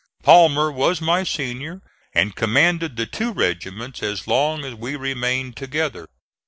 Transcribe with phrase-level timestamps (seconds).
[0.23, 1.79] Palmer was my senior
[2.11, 6.07] and commanded the two regiments as long as we remained together.